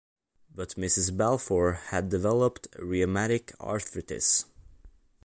But 0.49 0.71
Mrs 0.77 1.15
Balfour 1.15 1.73
had 1.73 2.09
developed 2.09 2.67
rheumatic 2.79 3.53
arthritis. 3.61 4.45